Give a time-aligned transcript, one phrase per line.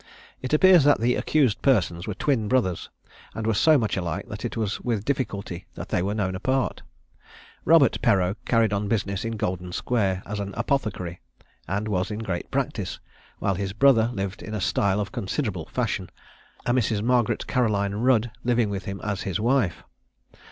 [0.41, 2.89] It appears that the accused persons were twin brothers,
[3.35, 6.81] and were so much alike that it was with difficulty that they were known apart.
[7.65, 11.19] Robert Perreau carried on business in Golden square as an apothecary,
[11.67, 12.99] and was in great practice;
[13.37, 16.09] while his brother lived in a style of considerable fashion,
[16.65, 17.03] a Mrs.
[17.03, 19.83] Margaret Caroline Rudd living with him as his wife.